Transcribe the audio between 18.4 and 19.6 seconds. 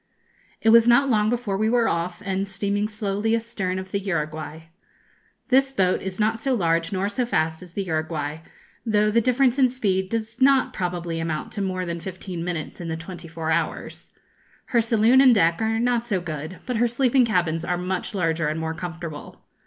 and more comfortable.